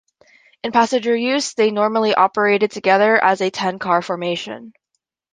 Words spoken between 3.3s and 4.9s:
a ten-car formation.